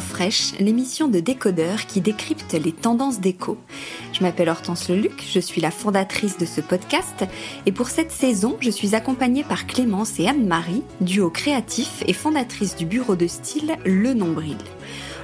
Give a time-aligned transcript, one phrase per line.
[0.00, 3.58] Fresh, l'émission de décodeurs qui décrypte les tendances déco.
[4.12, 7.24] Je m'appelle Hortense Leluc, je suis la fondatrice de ce podcast
[7.66, 12.76] et pour cette saison, je suis accompagnée par Clémence et Anne-Marie, duo créatif et fondatrice
[12.76, 14.58] du bureau de style Le Nombril.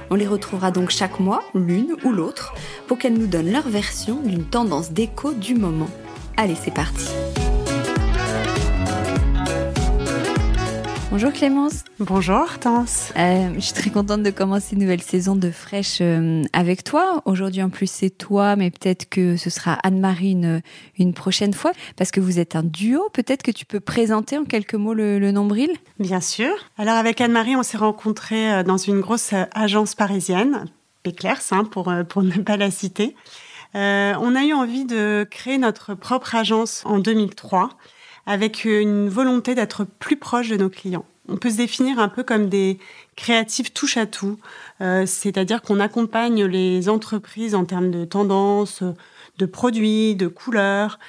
[0.09, 2.53] On les retrouvera donc chaque mois, l'une ou l'autre,
[2.87, 5.89] pour qu'elles nous donnent leur version d'une tendance déco du moment.
[6.37, 7.07] Allez, c'est parti.
[11.15, 11.85] Bonjour Clémence.
[11.97, 13.13] Bonjour Hortense.
[13.15, 17.21] Euh, je suis très contente de commencer une nouvelle saison de Fresh euh, avec toi.
[17.23, 20.35] Aujourd'hui en plus c'est toi, mais peut-être que ce sera Anne-Marie
[20.99, 23.07] une, prochaine fois, parce que vous êtes un duo.
[23.13, 26.51] Peut-être que tu peux présenter en quelques mots le, nombril Bien sûr.
[26.77, 30.65] Alors avec Anne-Marie, on s'est rencontrés euh, dans une grosse agence parisienne,
[31.01, 33.15] Péclers, hein, pour, pour ne pas la citer.
[33.73, 37.69] on a eu envie de créer notre propre agence en 2003
[38.25, 41.05] avec une volonté d'être plus proche de nos clients.
[41.27, 42.77] On peut se définir un peu comme des
[43.15, 44.37] créatifs touche à tout,
[44.81, 48.83] euh, c'est-à-dire qu'on accompagne les entreprises en termes de tendances,
[49.37, 50.99] de produits, de couleurs.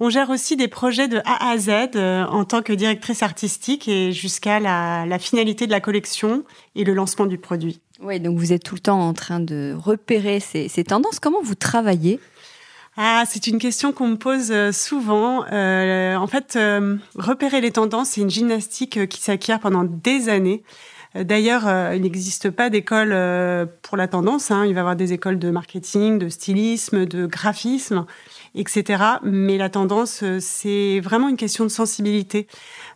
[0.00, 3.88] On gère aussi des projets de A à Z euh, en tant que directrice artistique
[3.88, 7.80] et jusqu'à la, la, finalité de la collection et le lancement du produit.
[8.02, 11.20] Oui, donc vous êtes tout le temps en train de repérer ces, ces tendances.
[11.20, 12.20] Comment vous travaillez
[12.96, 15.44] ah, c'est une question qu'on me pose euh, souvent.
[15.50, 20.62] Euh, en fait, euh, repérer les tendances, c'est une gymnastique qui s'acquiert pendant des années.
[21.16, 23.10] D'ailleurs, il n'existe pas d'école
[23.82, 24.50] pour la tendance.
[24.50, 24.64] Hein.
[24.66, 28.04] Il va y avoir des écoles de marketing, de stylisme, de graphisme,
[28.56, 29.00] etc.
[29.22, 32.48] Mais la tendance, c'est vraiment une question de sensibilité.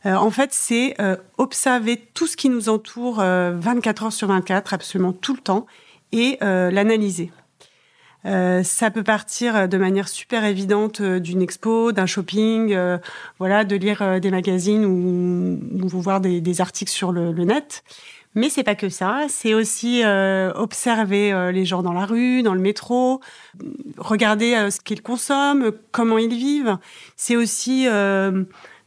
[0.04, 0.96] en fait, c'est
[1.36, 5.66] observer tout ce qui nous entoure 24 heures sur 24, absolument tout le temps,
[6.10, 7.30] et l'analyser.
[8.24, 12.98] Euh, ça peut partir de manière super évidente euh, d'une expo, d'un shopping, euh,
[13.38, 17.84] voilà, de lire des magazines ou, ou voir des, des, articles sur le, le, net.
[18.34, 20.02] Mais c'est pas que ça, c'est aussi
[20.54, 23.20] observer les gens dans la rue, dans le métro,
[23.96, 26.76] regarder ce qu'ils consomment, comment ils vivent.
[27.16, 27.88] C'est aussi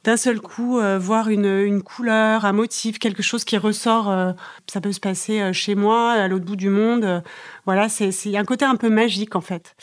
[0.04, 4.10] d'un seul coup euh, voir une, une, couleur, un motif, quelque chose qui ressort.
[4.10, 4.34] Euh,
[4.68, 7.24] ça peut se passer euh, chez moi, à l'autre bout du monde.
[7.66, 9.76] Voilà, c'est un côté un peu magique en fait.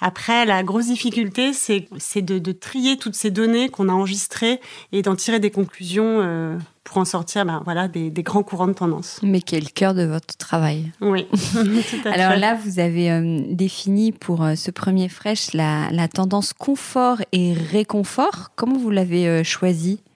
[0.00, 4.60] Après, la grosse difficulté, c'est de, de, trier toutes ces données qu'on a enregistrées
[4.92, 8.66] et d'en tirer des conclusions euh, pour en sortir ben, voilà, des, des, grands courants
[8.66, 9.20] de tendance.
[9.22, 10.90] Mais qui est le cœur de votre travail.
[11.00, 15.90] Oui, tout à Alors là, vous avez euh, défini pour euh, ce premier fraîche la,
[15.90, 18.50] la, tendance confort et réconfort.
[18.56, 20.00] Comment vous l'avez choisi?
[20.00, 20.13] ben,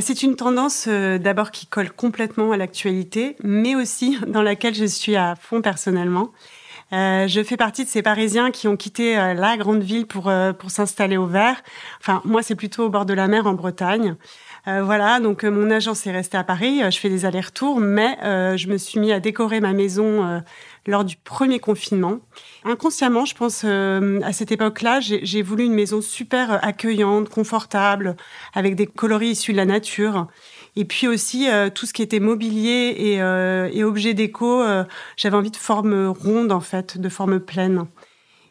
[0.00, 5.16] c'est une tendance d'abord qui colle complètement à l'actualité, mais aussi dans laquelle je suis
[5.16, 6.32] à fond personnellement.
[6.92, 10.28] Euh, je fais partie de ces Parisiens qui ont quitté euh, la grande ville pour
[10.28, 11.62] euh, pour s'installer au vert.
[12.00, 14.14] Enfin, moi, c'est plutôt au bord de la mer en Bretagne.
[14.66, 16.80] Voilà, donc mon agence est restée à Paris.
[16.90, 18.18] je fais des allers-retours, mais
[18.56, 20.42] je me suis mis à décorer ma maison
[20.86, 22.18] lors du premier confinement.
[22.64, 28.16] Inconsciemment, je pense, à cette époque-là, j'ai voulu une maison super accueillante, confortable,
[28.54, 30.26] avec des coloris issus de la nature.
[30.76, 34.84] Et puis aussi euh, tout ce qui était mobilier et, euh, et objets déco, euh,
[35.16, 37.86] j'avais envie de forme ronde en fait, de forme pleine.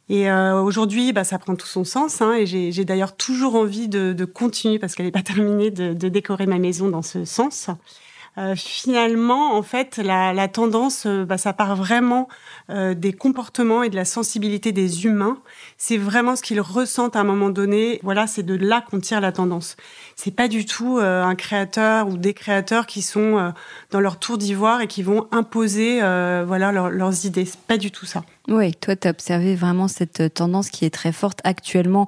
[0.07, 2.21] Et aujourd'hui, bah, ça prend tout son sens.
[2.21, 5.93] Hein, et j'ai d'ailleurs toujours envie de, de continuer, parce qu'elle n'est pas terminée, de,
[5.93, 7.69] de, décorer ma maison dans ce sens.
[8.37, 12.27] Euh, finalement, en fait, la, la tendance, euh, bah, ça part vraiment
[12.69, 15.37] euh, des comportements et de la sensibilité des humains.
[15.77, 17.99] C'est vraiment ce qu'ils ressentent à un moment donné.
[18.03, 19.75] Voilà, c'est de là qu'on tire la tendance.
[20.15, 23.53] C'est pas du tout un créateur ou des créateurs qui sont
[23.91, 27.45] dans leur tour d'ivoire et qui vont imposer, voilà, leurs idées.
[27.45, 28.23] C'est pas du tout ça.
[28.47, 32.07] Oui, toi, tu as observé vraiment cette tendance qui est très forte actuellement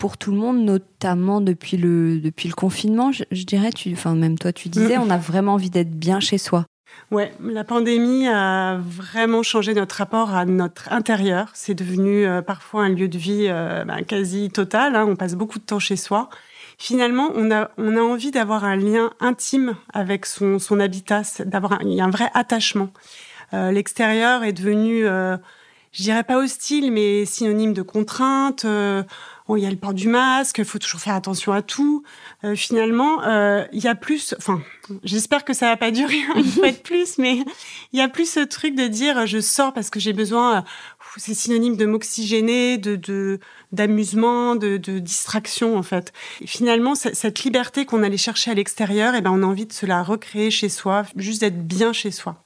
[0.00, 4.38] pour tout le monde, notamment depuis le, depuis le confinement, je, dirais, tu, enfin, même
[4.38, 5.02] toi, tu disais, mm.
[5.02, 6.64] on a vraiment envie d'être bien chez soi.
[7.10, 11.50] Ouais, la pandémie a vraiment changé notre rapport à notre intérieur.
[11.54, 14.94] C'est devenu euh, parfois un lieu de vie euh, ben, quasi total.
[14.94, 15.06] Hein.
[15.08, 16.30] On passe beaucoup de temps chez soi.
[16.78, 21.72] Finalement, on a, on a envie d'avoir un lien intime avec son, son habitat, d'avoir
[21.72, 22.90] a un vrai attachement.
[23.54, 28.64] Euh, l'extérieur est devenu, je dirais pas hostile, mais synonyme de contrainte
[29.56, 32.02] il y a le port du masque, il faut toujours faire attention à tout.
[32.44, 34.60] Euh, finalement, euh, il y a plus, enfin,
[35.04, 37.38] j'espère que ça va pas durer une fois de plus, mais
[37.92, 40.64] il y a plus ce truc de dire je sors parce que j'ai besoin,
[41.16, 43.38] c'est synonyme de m'oxygéner, de
[43.72, 46.12] d'amusement, de, de, distraction en fait.
[46.44, 49.86] finalement, cette liberté qu'on allait chercher à l'extérieur, eh ben on a envie de se
[49.86, 52.42] la recréer chez soi, juste d'être bien chez soi.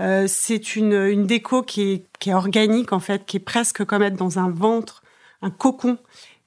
[0.00, 3.84] Euh, c'est une, une déco qui est, qui est organique en fait, qui est presque
[3.84, 5.02] comme être dans un ventre,
[5.42, 5.98] un cocon.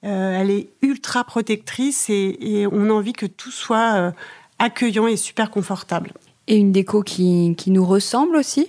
[0.04, 4.10] Euh, elle est ultra protectrice et, on a envie que tout soit euh,
[4.58, 6.12] accueillant et super confortable.
[6.48, 8.68] Et une déco qui, qui nous ressemble aussi?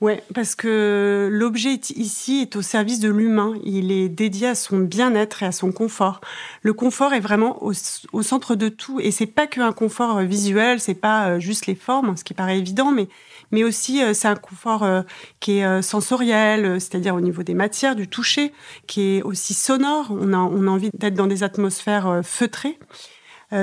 [0.00, 3.54] Ouais, parce que l'objet ici est au service de l'humain.
[3.64, 6.20] Il est dédié à son bien-être et à son confort.
[6.62, 7.72] Le confort est vraiment au,
[8.12, 11.74] au centre de tout, et c'est pas qu'un confort euh, visuel, c'est pas juste les
[11.74, 13.08] formes, ce qui paraît évident, mais
[13.50, 15.02] mais aussi euh, c'est un confort euh,
[15.40, 18.52] qui est euh, sensoriel, c'est-à-dire au niveau des matières, du toucher,
[18.86, 20.08] qui est aussi sonore.
[20.10, 22.78] On a, on a envie d'être dans des atmosphères feutrées.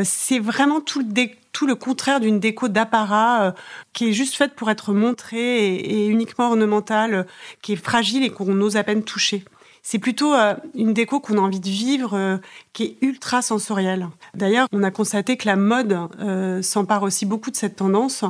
[0.04, 1.06] c'est vraiment tout le,
[1.56, 3.56] tout le contraire d'une déco d'apparat
[3.94, 7.26] qui est juste faite pour être montrée et, uniquement ornementale,
[7.62, 9.46] qui est fragile et qu'on ose à peine toucher.
[9.82, 12.38] C'est plutôt euh, une déco qu'on a envie de vivre, euh,
[12.74, 14.10] qui est ultra sensorielle.
[14.34, 18.26] D'ailleurs, on a constaté que la mode euh, s'empare aussi beaucoup de cette tendance,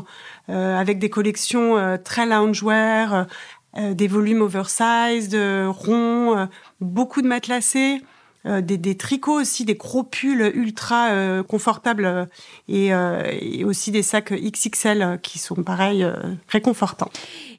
[0.47, 3.25] avec des collections très loungewear,
[3.75, 5.35] des volumes oversized,
[5.67, 6.47] ronds,
[6.79, 8.03] beaucoup de matelassés.
[8.47, 14.31] Euh, des, tricots aussi, des gros pulls ultra euh, confortables euh, et, aussi des sacs
[14.31, 16.05] XXL qui sont pareil
[16.47, 17.09] réconfortants.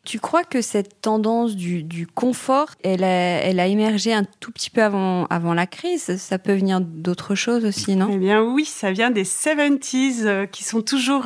[0.05, 4.71] Tu crois que cette tendance du, confort, elle a, elle a, émergé un tout petit
[4.71, 6.17] peu avant, avant la crise?
[6.19, 8.09] Ça peut venir d'autres choses aussi, non?
[8.12, 11.25] Eh bien oui, ça vient des 70s qui sont toujours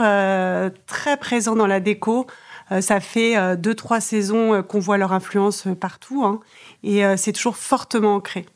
[0.87, 2.27] très présents dans la déco.
[2.81, 6.41] ça fait deux, trois saisons qu'on voit leur influence partout hein,
[6.83, 8.47] et c'est toujours fortement ancré.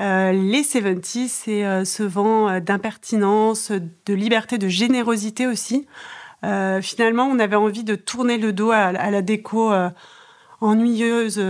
[0.00, 5.86] Euh, les 70, c'est euh, ce vent euh, d'impertinence, de liberté, de générosité aussi.
[6.82, 9.72] finalement, on avait envie de tourner le dos à, la déco
[10.60, 11.40] ennuyeuse,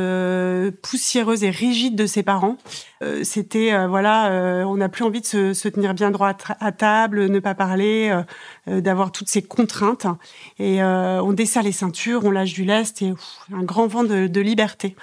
[0.82, 2.58] poussiéreuse et rigide de ses parents.
[3.22, 7.54] C'était voilà, on n'a plus envie de se, tenir bien droit à, table, ne pas
[7.54, 8.14] parler,
[8.66, 10.06] d'avoir toutes ces contraintes.
[10.58, 13.14] Et on dessert les ceintures, on lâche du lest et
[13.50, 14.94] un grand vent de liberté.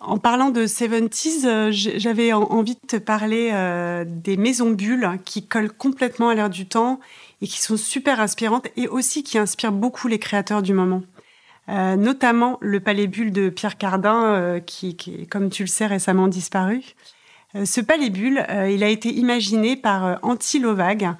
[0.00, 5.46] En parlant de 70s, euh, j'avais envie de te parler euh, des maisons bulles qui
[5.46, 7.00] collent complètement à l'air du temps
[7.40, 11.02] et qui sont super inspirantes et aussi qui inspirent beaucoup les créateurs du moment.
[11.68, 14.96] Euh, notamment le palais bulle de Pierre Cardin, qui,
[15.30, 16.82] comme tu le sais, récemment disparu.
[17.64, 21.10] ce palais bulle, il a été imaginé par Antti Lovag,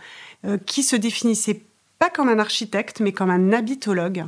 [0.64, 1.62] qui se définissait
[1.98, 4.24] pas comme un architecte, mais comme un habitologue.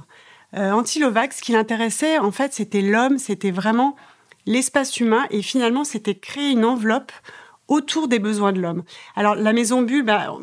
[0.56, 3.94] Antti Lovag, ce qui l'intéressait, en fait, c'était l'homme, c'était vraiment
[4.48, 7.12] l'espace humain et finalement c'était créer une enveloppe
[7.68, 8.82] autour des besoins de l'homme.
[9.14, 10.34] Alors la maison bulle, bah,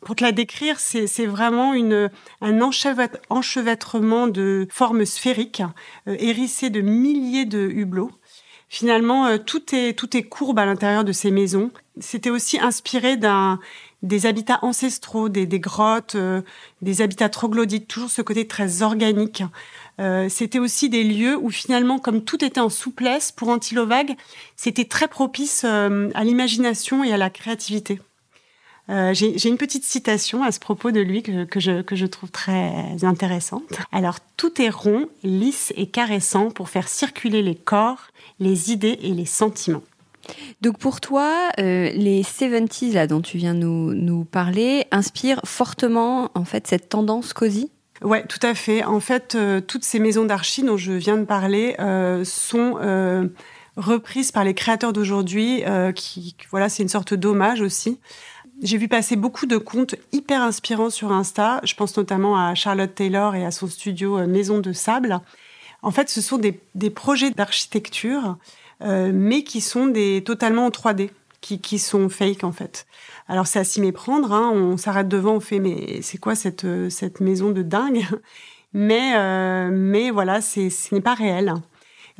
[0.00, 5.62] pour te la décrire, c'est vraiment une, un enchevêtrement de formes sphériques,
[6.08, 8.10] euh, hérissées de milliers de hublots.
[8.68, 11.70] Finalement, euh, tout est tout est courbe à l'intérieur de ces maisons.
[12.00, 13.60] C'était aussi inspiré d'un
[14.04, 16.42] des habitats ancestraux, des, grottes, euh,
[16.82, 19.42] des habitats troglodytes, toujours ce côté très organique.
[20.00, 24.16] Euh, c'était aussi des lieux où finalement, comme tout était en souplesse pour Antilovag,
[24.56, 28.00] c'était très propice euh, à l'imagination et à la créativité.
[28.88, 33.02] J'ai une petite citation à ce propos de lui que, je, que je trouve très
[33.02, 33.62] intéressante.
[33.92, 38.08] Alors, tout est rond, lisse et caressant pour faire circuler les corps,
[38.40, 39.80] les idées et les sentiments.
[40.60, 46.30] Donc pour toi, euh, les 70s là dont tu viens nous, nous parler inspirent fortement
[46.34, 47.70] en fait cette tendance cosy?
[48.04, 48.84] Ouais, tout à fait.
[48.84, 52.78] En fait, euh, toutes ces maisons d'archi dont je viens de parler euh, sont
[53.76, 55.64] reprises par les créateurs d'aujourd'hui,
[55.96, 57.98] qui, voilà, c'est une sorte d'hommage aussi.
[58.62, 61.60] j'ai vu passer beaucoup de comptes hyper inspirants sur Insta.
[61.64, 65.20] Je pense notamment à Charlotte Taylor et à son studio euh, Maison de Sable.
[65.82, 68.36] En fait, ce sont des, projets d'architecture,
[68.82, 72.86] euh, mais qui sont des totalement en 3D, qui, qui sont fake en fait.
[73.28, 74.32] Alors c'est à s'y méprendre.
[74.32, 74.50] Hein.
[74.54, 78.04] On s'arrête devant, on fait mais c'est quoi cette cette maison de dingue?
[78.76, 81.54] Mais euh, mais voilà, ce n'est pas réel.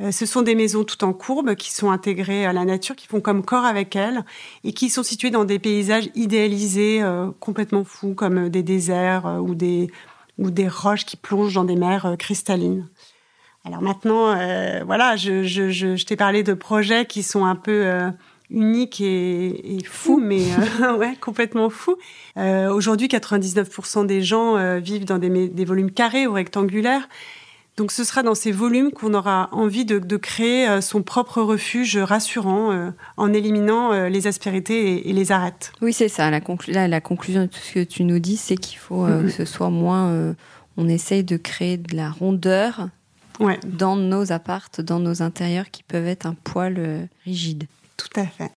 [0.01, 3.07] Euh, ce sont des maisons tout en courbe qui sont intégrées à la nature, qui
[3.07, 4.25] font comme corps avec elle
[4.63, 9.37] et qui sont situées dans des paysages idéalisés euh, complètement fous, comme des déserts euh,
[9.37, 9.89] ou, des,
[10.37, 12.89] ou des roches qui plongent dans des mers cristallines.
[13.63, 14.35] Alors maintenant,
[14.85, 18.11] voilà, je, je, je, je t'ai parlé de projets qui sont un peu
[18.49, 20.43] uniques et, et fous, mais
[20.99, 21.97] ouais, complètement fous.
[22.37, 27.07] Aujourd'hui, 99% des gens vivent dans des, des volumes carrés ou rectangulaires.
[27.77, 31.41] Donc ce sera dans ces volumes qu'on aura envie de, de, créer euh, son propre
[31.41, 35.73] refuge rassurant euh, en éliminant euh, les aspérités et, et, les arêtes.
[35.81, 36.31] Oui, c'est ça.
[36.31, 39.05] La, conclu là, la, conclusion de tout ce que tu nous dis, c'est qu'il faut
[39.05, 39.23] mm -hmm.
[39.25, 40.35] que ce soit moins...
[40.77, 42.89] on essaye de créer de la rondeur
[43.39, 43.59] ouais.
[43.65, 47.65] dans nos appartes, dans nos intérieurs qui peuvent être un poil rigide.
[47.97, 48.51] Tout à fait.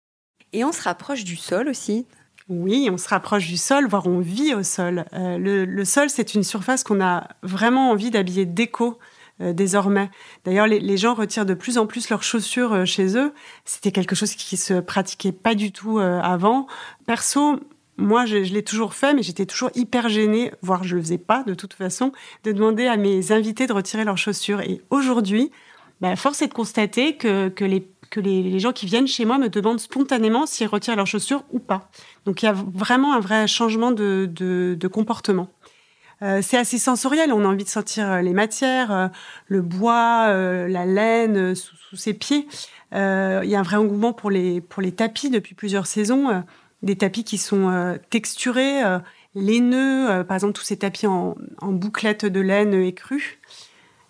[0.54, 2.06] Et on se rapproche du sol aussi.
[2.50, 5.06] Oui, on se rapproche du sol, voire on vit au sol.
[5.14, 9.00] Euh, le, le, sol, c'est une surface qu'on a vraiment envie d'habiller déco
[9.40, 10.10] euh, désormais.
[10.46, 13.34] D'ailleurs, les, les, gens retirent de plus en plus leurs chaussures euh, chez eux.
[13.66, 16.66] C'était quelque chose qui se pratiquait pas du tout euh, avant.
[17.06, 17.60] Perso,
[17.98, 21.20] moi, je, je l'ai toujours fait, mais j'étais toujours hyper gênée, voire je le faisais
[21.20, 22.14] pas de toute façon,
[22.46, 24.62] de demander à mes invités de retirer leurs chaussures.
[24.62, 25.52] Et aujourd'hui,
[26.02, 29.38] bah, force est de constater que, que les que les, gens qui viennent chez moi
[29.38, 31.90] me demandent spontanément s'ils retirent leurs chaussures ou pas.
[32.26, 35.50] Donc il y a vraiment un vrai changement de, de, comportement.
[36.24, 39.08] Euh, c'est assez sensoriel, on a envie de sentir euh, les matières, euh,
[39.48, 40.28] le bois,
[40.68, 42.48] la laine sous, ses pieds.
[42.92, 46.44] Il y a un vrai engouement pour les, pour les tapis depuis plusieurs saisons,
[46.84, 48.82] des tapis qui sont texturés,
[49.36, 53.40] laineux, par exemple tous ces tapis en, en bouclettes de laine écrue.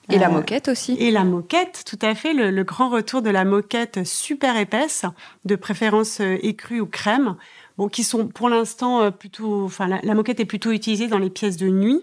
[0.09, 0.95] Et euh, la moquette aussi.
[0.99, 2.33] Et la moquette, tout à fait.
[2.33, 5.05] Le, le, grand retour de la moquette super épaisse,
[5.45, 7.35] de préférence euh, écrue ou crème,
[7.77, 9.65] bon, qui sont pour l'instant euh, plutôt.
[9.65, 12.01] Enfin, la, la, moquette est plutôt utilisée dans les pièces de nuit.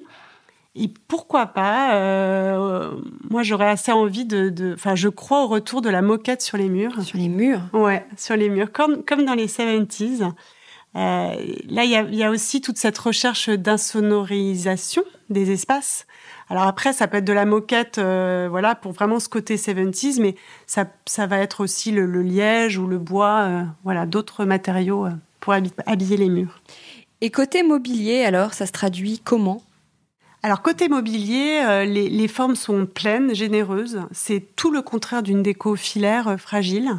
[0.76, 2.90] Et pourquoi pas euh,
[3.30, 4.75] Moi, j'aurais assez envie de.
[4.75, 7.00] Enfin, je crois au retour de la moquette sur les murs.
[7.02, 10.23] Sur les murs Ouais, sur les murs, comme, comme dans les 70s.
[10.23, 10.32] Euh,
[10.96, 16.06] là, il y, y a, aussi toute cette recherche d'insonorisation des espaces.
[16.50, 20.20] Alors après, ça peut être de la moquette, euh, voilà, pour vraiment ce côté 70s,
[20.20, 20.34] mais
[20.66, 25.06] ça, ça va être aussi le, le liège ou le bois, euh, voilà, d'autres matériaux
[25.06, 25.10] euh,
[25.40, 26.60] pour habiller les murs.
[27.20, 29.62] Et côté mobilier, alors, ça se traduit comment?
[30.42, 34.02] Alors côté mobilier, euh, les, les, formes sont pleines, généreuses.
[34.12, 36.90] C'est tout le contraire d'une déco filaire fragile.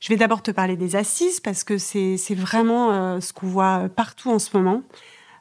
[0.00, 4.30] Je vais d'abord te parler des assises parce que c'est vraiment ce qu'on voit partout
[4.30, 4.82] en ce moment.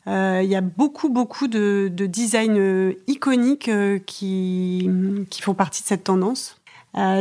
[0.07, 4.89] Euh, il y a beaucoup, beaucoup de, de designs euh, iconiques euh, qui,
[5.41, 6.59] font partie de cette tendance.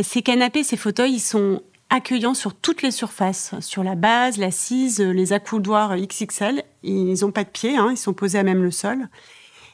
[0.02, 5.00] Ces canapés, ces fauteuils, ils sont accueillants sur toutes les surfaces, sur la base, l'assise,
[5.00, 6.62] les accoudoirs XXL.
[6.83, 9.09] Ils n'ont pas de pieds, hein, ils sont posés à même le sol.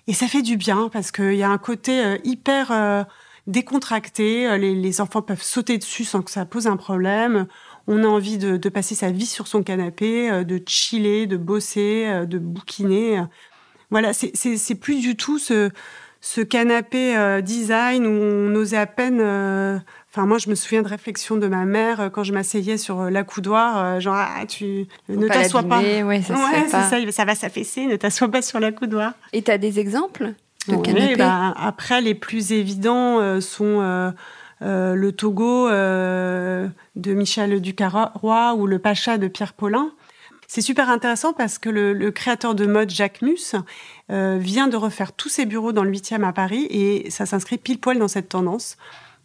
[0.09, 3.07] Et ça fait du bien parce qu'il y a un côté hyper
[3.47, 4.59] décontracté.
[4.59, 7.47] Les enfants peuvent sauter dessus sans que ça pose un problème
[7.87, 11.37] on a envie de, de, passer sa vie sur son canapé, euh, de chiller, de
[11.37, 13.23] bosser, euh, de bouquiner.
[13.91, 15.71] Voilà, c'est plus du tout ce,
[16.21, 19.19] ce canapé euh, design où on osait à peine.
[19.21, 19.79] Euh,
[20.11, 24.01] enfin, moi, je me souviens de réflexions de ma mère quand je m'asseyais sur l'accoudoir,
[24.01, 25.81] genre ah, tu Faut ne t'assois pas.
[25.81, 29.13] Ouais, ça, ouais, ça, ça va s'affaisser, ne t'assois pas sur l'accoudoir.
[29.33, 30.33] Et tu as des exemples
[30.69, 31.17] de ouais, canapés?
[31.17, 34.13] bah, Après, les plus évidents sont
[34.63, 39.91] euh, le Togo euh, de Michel Ducarroy ou le Pacha de Pierre Paulin.
[40.47, 43.57] C'est super intéressant parce que le, créateur de mode Jacques Mus
[44.11, 47.59] euh, vient de refaire tous ses bureaux dans le 8e à Paris et ça s'inscrit
[47.59, 48.77] pile poil dans cette tendance.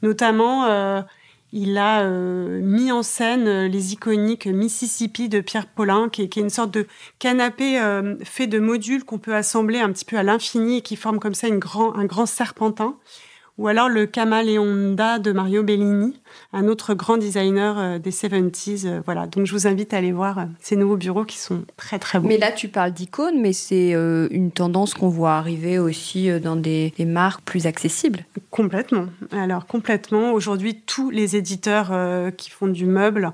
[0.04, 1.04] Notamment,
[1.52, 6.72] il a mis en scène les iconiques Mississippi de Pierre Paulin, qui est, une sorte
[6.72, 6.86] de
[7.18, 7.82] canapé
[8.24, 11.34] fait de modules qu'on peut assembler un petit peu à l'infini et qui forme comme
[11.34, 12.96] ça un grand serpentin
[13.58, 16.20] ou alors le Camaleonda de Mario Bellini,
[16.54, 18.86] un autre grand designer euh, des 70s.
[18.86, 21.64] Euh, voilà, donc je vous invite à aller voir euh, ces nouveaux bureaux qui sont
[21.76, 22.28] très très beaux.
[22.28, 23.92] Mais là, tu parles d'icônes, mais c'est
[24.32, 28.26] une tendance qu'on voit arriver aussi dans des, des, marques plus accessibles.
[28.52, 29.08] Complètement.
[29.32, 30.34] Alors complètement.
[30.34, 31.92] Aujourd'hui, tous les éditeurs
[32.38, 33.34] qui font du meuble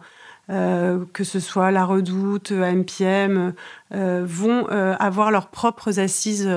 [0.49, 3.53] euh, que ce soit La Redoute, MPM,
[3.93, 6.49] euh, vont euh, avoir leurs propres assises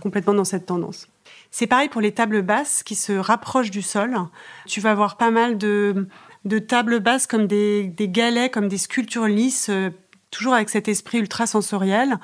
[0.00, 1.08] complètement dans cette tendance.
[1.52, 4.16] C'est pareil pour les tables basses qui se rapprochent du sol.
[4.66, 6.08] Tu vas avoir pas mal de,
[6.44, 9.90] de tables basses comme des, des, galets, comme des sculptures lisses, euh,
[10.30, 12.18] toujours avec cet esprit ultra sensoriel.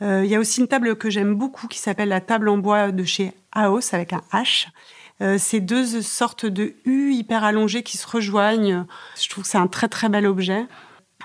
[0.00, 2.90] Il y a aussi une table que j'aime beaucoup qui s'appelle la table en bois
[2.90, 4.66] de chez Aos avec un H.
[5.38, 8.84] c'est deux sortes de U hyper allongées qui se rejoignent.
[9.16, 10.66] Je trouve que c'est un très très bel objet.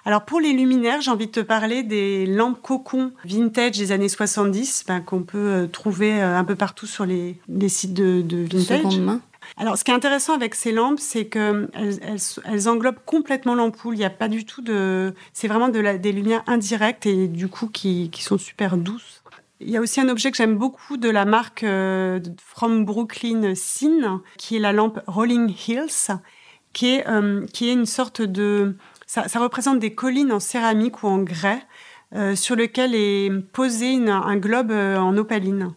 [0.06, 4.10] Alors pour les luminaires, j'ai envie de te parler des lampes cocon vintage des années
[4.10, 8.80] 70 ben, qu'on peut euh, trouver euh, un peu partout sur les, sites de, vintage.
[8.82, 9.22] Seconde main.
[9.56, 11.70] Alors, ce qui est intéressant avec ces lampes, c'est qu'elles
[12.46, 13.96] elles, englobent complètement l'ampoule.
[13.96, 15.14] Il n'y a pas du tout de.
[15.32, 19.24] C'est vraiment de la, des lumières indirectes et du coup qui, sont super douces.
[19.60, 23.56] Il y a aussi un objet que j'aime beaucoup de la marque euh, From Brooklyn
[23.56, 26.20] Scene, qui est la lampe Rolling Hills,
[26.74, 27.06] qui est,
[27.54, 28.76] qui est une sorte de
[29.08, 31.62] ça, représente des collines en céramique ou en grès
[32.14, 35.74] euh, sur lequel est posé un globe euh, en opaline.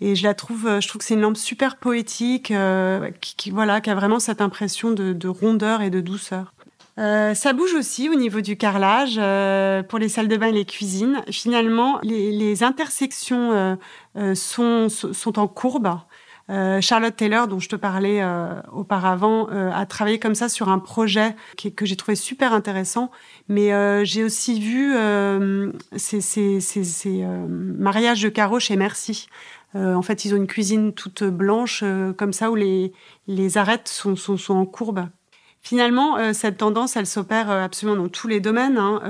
[0.00, 2.52] Et je la trouve, euh, je trouve que c'est une lampe super poétique,
[3.20, 6.54] qui, voilà, qui a vraiment cette impression de, rondeur et de douceur.
[6.96, 9.16] ça bouge aussi au niveau du carrelage
[9.88, 11.22] pour les salles de bain et les cuisines.
[11.30, 13.76] Finalement, les, intersections
[14.34, 15.98] sont, sont en courbe.
[16.50, 20.70] Euh, Charlotte Taylor, dont je te parlais euh, auparavant, euh, a travaillé comme ça sur
[20.70, 21.36] un projet
[21.76, 23.10] que j'ai trouvé super intéressant.
[23.48, 23.70] Mais
[24.04, 24.94] j'ai aussi vu
[25.96, 29.28] ces, ces, ces, mariages de carreaux chez Merci.
[29.74, 31.82] en fait, ils ont une cuisine toute blanche,
[32.16, 32.92] comme ça, où les,
[33.26, 35.08] les arêtes sont, sont, sont en courbe.
[35.60, 39.00] Finalement, cette tendance, elle s'opère absolument dans tous les domaines, hein,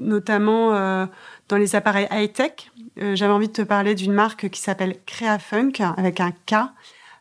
[0.00, 1.08] notamment
[1.48, 2.70] dans les appareils high-tech.
[3.00, 6.54] Euh, j'avais envie de te parler d'une marque qui s'appelle CreaFunk avec un K.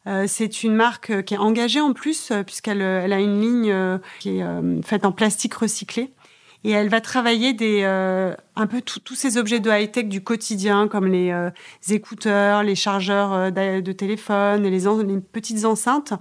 [0.08, 4.00] Euh, c'est une marque qui est engagée en plus euh, puisqu'elle elle a une ligne
[4.20, 4.46] qui est
[4.84, 6.14] faite en plastique recyclé
[6.64, 10.88] et elle va travailler des un peu tous ces objets de high tech du quotidien
[10.88, 11.32] comme les,
[11.90, 16.14] écouteurs, les chargeurs de téléphone les, les, petites enceintes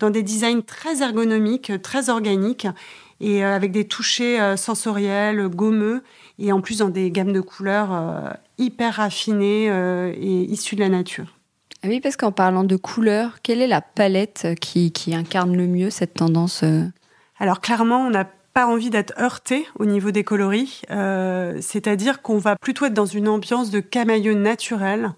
[0.00, 2.66] dans des designs très ergonomiques, très organiques
[3.20, 6.02] et avec des touchés sensoriels, gommeux
[6.38, 10.80] et en plus dans des gammes de couleurs euh, hyper raffinées euh, et issues de
[10.80, 11.26] la nature.
[11.82, 15.66] Ah oui, parce qu'en parlant de couleurs, quelle est la palette qui, qui incarne le
[15.66, 16.84] mieux cette tendance euh?
[17.38, 22.54] Alors clairement, on n'a pas envie d'être heurté au niveau des coloris, c'est-à-dire qu'on va
[22.54, 25.12] plutôt être dans une ambiance de camailleux naturel.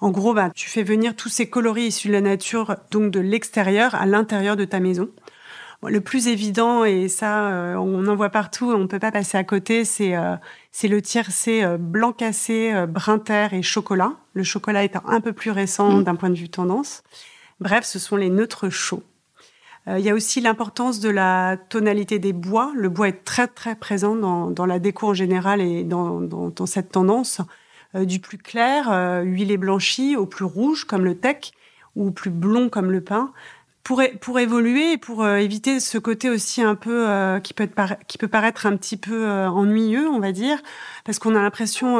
[0.00, 3.18] En gros, bah, tu fais venir tous ces coloris issus de la nature, donc de
[3.18, 5.08] l'extérieur, à l'intérieur de ta maison.
[5.86, 9.38] Le plus évident, et ça, euh, on en voit partout, on ne peut pas passer
[9.38, 10.34] à côté, c'est euh,
[10.72, 14.14] c'est le tiercé euh, blanc cassé, brun terre et chocolat.
[14.32, 16.04] Le chocolat étant un peu plus récent mm.
[16.04, 17.04] d'un point de vue tendance.
[17.60, 19.02] Bref, ce sont les neutres chauds.
[19.86, 22.72] Il y a aussi l'importance de la tonalité des bois.
[22.74, 26.50] Le bois est très très présent dans, dans la déco en général et dans, dans,
[26.50, 27.40] dans cette tendance.
[27.94, 31.52] du plus clair, huilé blanchi, au plus rouge comme le teck,
[31.96, 33.32] ou plus blond comme le pain
[34.20, 37.96] pour, évoluer et pour euh, éviter ce côté aussi un peu euh, qui peut être
[38.06, 40.58] qui peut paraître un petit peu euh, ennuyeux, on va dire,
[41.04, 41.96] parce qu'on a l'impression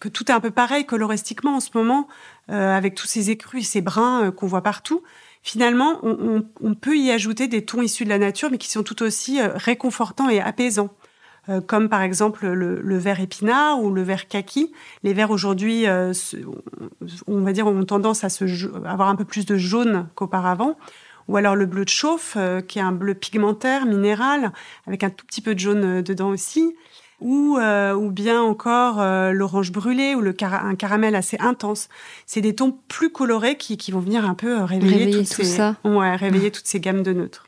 [0.00, 2.08] que tout est un peu pareil coloristiquement en ce moment,
[2.48, 5.02] avec tous ces écrus et ces brins qu'on voit partout.
[5.44, 9.02] Finalement, on, peut y ajouter des tons issus de la nature, mais qui sont tout
[9.02, 10.90] aussi réconfortants et apaisants.
[11.48, 14.72] Euh, comme par exemple le, le, vert épinard ou le vert kaki.
[15.02, 16.12] Les verts aujourd'hui, euh,
[17.26, 18.44] on va dire, ont tendance à se
[18.86, 20.76] avoir un peu plus de jaune qu'auparavant.
[21.26, 24.52] Ou alors le bleu de chauffe, euh, qui est un bleu pigmentaire, minéral,
[24.86, 26.76] avec un tout petit peu de jaune dedans aussi.
[27.20, 29.00] Ou, ou bien encore
[29.32, 31.88] l'orange brûlé ou le un caramel assez intense.
[32.26, 35.44] C'est des tons plus colorés qui, qui vont venir un peu réveiller, toutes tout ces,
[35.44, 35.76] ça.
[35.84, 37.46] Ouais, réveiller toutes ces gammes de neutres.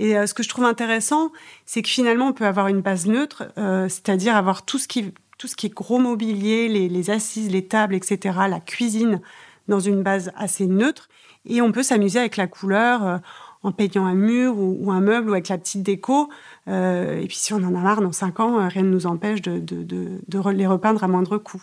[0.00, 1.30] Et euh, ce que je trouve intéressant,
[1.66, 5.12] c'est que finalement, on peut avoir une base neutre, euh, c'est-à-dire avoir tout ce qui
[5.36, 9.22] tout ce qui est gros mobilier, les, assises, les tables, etc., la cuisine,
[9.68, 11.08] dans une base assez neutre.
[11.46, 13.16] Et on peut s'amuser avec la couleur euh,
[13.62, 16.28] en peignant un mur ou, un meuble ou avec la petite déco.
[16.66, 19.58] et puis si on en a marre dans cinq ans, rien ne nous empêche de,
[19.58, 21.62] de, de, les repeindre à moindre coût.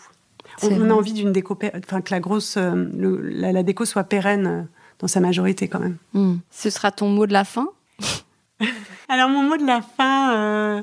[0.62, 4.66] On, a envie d'une déco, enfin que la grosse, la, déco soit pérenne
[4.98, 5.98] dans sa majorité quand même.
[6.14, 6.36] Hmm.
[6.50, 7.68] Ce sera ton mot de la fin?
[9.08, 10.82] Alors mon mot de la fin, euh,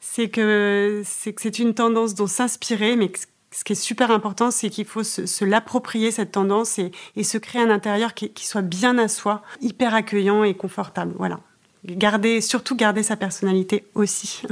[0.00, 3.12] c'est que c'est une tendance dont s'inspirer, mais
[3.50, 7.62] ce qui est super important, c'est qu'il faut se, l'approprier cette tendance et, se créer
[7.62, 11.14] un intérieur qui, soit bien à soi, hyper accueillant et confortable.
[11.18, 11.40] Voilà.
[11.84, 14.42] Garder, surtout garder sa personnalité aussi.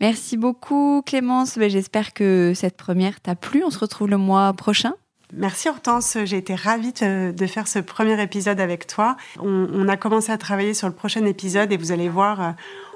[0.00, 1.58] Merci beaucoup Clémence.
[1.58, 3.62] Ben, j'espère que cette première t'a plu.
[3.64, 4.94] On se retrouve le mois prochain.
[5.36, 9.16] Merci Hortense, j'ai été ravie de faire ce premier épisode avec toi.
[9.40, 12.50] On, a commencé à travailler sur le prochain épisode et vous allez voir, euh,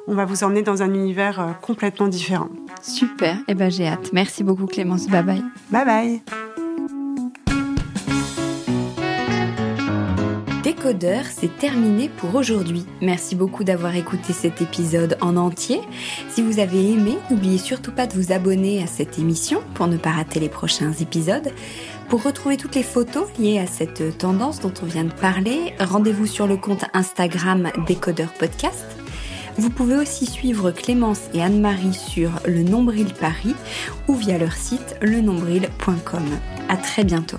[0.07, 2.48] on va vous emmener dans un univers euh, complètement différent.
[2.81, 4.11] Super, et eh ben j'ai hâte.
[4.12, 5.42] Merci beaucoup Clémence, bye bye.
[5.70, 6.22] Bye bye.
[10.62, 12.85] Décodeur, c'est terminé pour aujourd'hui.
[13.01, 15.81] Merci beaucoup d'avoir écouté cet épisode en entier.
[16.29, 19.96] Si vous avez aimé, n'oubliez surtout pas de vous abonner à cette émission pour ne
[19.96, 21.53] pas rater les prochains épisodes.
[22.08, 26.26] Pour retrouver toutes les photos liées à cette tendance dont on vient de parler, rendez-vous
[26.26, 28.86] sur le compte Instagram Décodeur Podcast.
[29.58, 33.54] Vous pouvez aussi suivre Clémence et Anne-Marie sur le Nombril Paris
[34.06, 36.24] ou via leur site lenombril.com.
[36.68, 37.38] À très bientôt.